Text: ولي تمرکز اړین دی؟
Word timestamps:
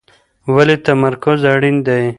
ولي 0.53 0.75
تمرکز 0.85 1.39
اړین 1.53 1.77
دی؟ 1.85 2.03